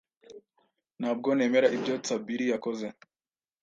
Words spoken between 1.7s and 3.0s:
ibyo Tsabiri yakoze.